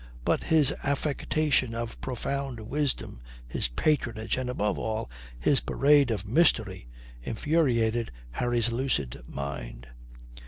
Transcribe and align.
But 0.25 0.41
his 0.45 0.73
affectation 0.83 1.75
of 1.75 2.01
profound 2.01 2.59
wisdom, 2.59 3.21
his 3.47 3.67
patronage, 3.67 4.35
and 4.35 4.49
above 4.49 4.79
all, 4.79 5.11
his 5.39 5.59
parade 5.59 6.09
of 6.09 6.27
mystery 6.27 6.87
infuriated 7.21 8.09
Harry's 8.31 8.71
lucid 8.71 9.21
mind. 9.27 9.85